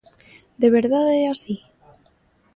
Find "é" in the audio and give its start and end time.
1.23-1.25